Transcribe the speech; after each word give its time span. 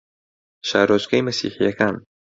شارۆچکەی 0.69 1.25
مەسیحییەکان 1.27 1.95